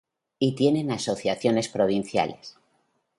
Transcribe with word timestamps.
Y 0.39 0.55
tiene 0.55 0.91
asociaciones 0.91 1.67
provinciales. 1.69 2.57